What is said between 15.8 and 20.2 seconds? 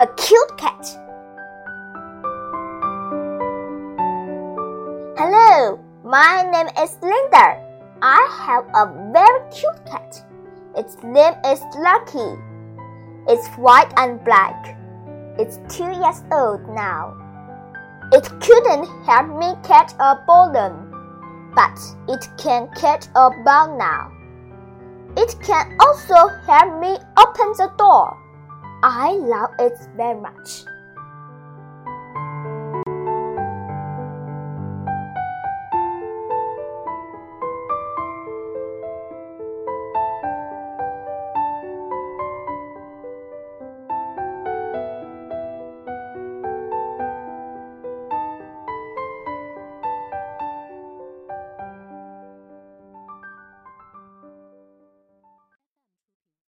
years old now. It couldn't help me catch a